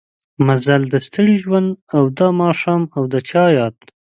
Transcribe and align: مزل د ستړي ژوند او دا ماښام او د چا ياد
مزل 0.47 0.81
د 0.89 0.95
ستړي 1.07 1.35
ژوند 1.43 1.69
او 1.95 2.03
دا 2.17 2.27
ماښام 2.41 2.81
او 2.95 3.03
د 3.13 3.15
چا 3.29 3.43
ياد 3.57 3.75